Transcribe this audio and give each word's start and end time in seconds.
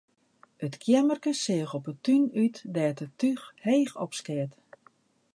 It 0.65 0.75
keammerke 0.83 1.33
seach 1.41 1.73
op 1.77 1.85
'e 1.89 1.93
tún 2.05 2.23
út, 2.43 2.55
dêr't 2.75 3.03
it 3.05 3.13
túch 3.19 3.43
heech 3.67 3.93
opskeat. 4.05 4.51